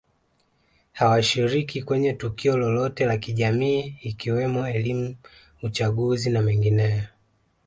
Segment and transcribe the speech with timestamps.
[0.91, 5.15] hawashiriki kwenye tukio lolote la kijamii ikiwemo elimu
[5.63, 7.03] uchaguzi na mengineyo